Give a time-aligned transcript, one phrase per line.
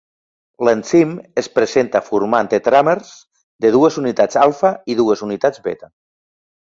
[0.67, 1.09] L'enzim
[1.41, 3.11] es presenta formant tetràmers
[3.65, 5.91] de dues unitats alfa i dues unitats beta.